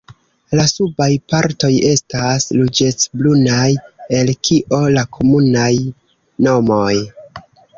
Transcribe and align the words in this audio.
La 0.59 0.63
subaj 0.69 1.09
partoj 1.33 1.69
estas 1.89 2.47
ruĝecbrunaj, 2.61 3.67
el 4.21 4.33
kio 4.49 4.81
la 4.97 5.05
komunaj 5.19 5.71
nomoj. 6.49 6.91